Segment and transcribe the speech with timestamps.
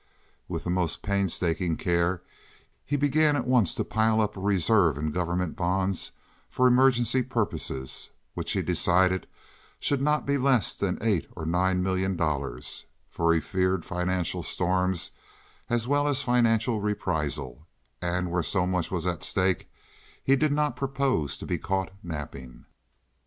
[0.47, 2.23] With the most painstaking care
[2.83, 6.13] he began at once to pile up a reserve in government bonds
[6.49, 9.27] for emergency purposes, which he decided
[9.79, 15.11] should be not less than eight or nine million dollars, for he feared financial storms
[15.69, 17.67] as well as financial reprisal,
[18.01, 19.69] and where so much was at stake
[20.23, 22.65] he did not propose to be caught napping.